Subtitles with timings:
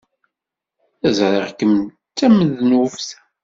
[1.17, 3.07] Ẓriɣ kemm d tamednubt.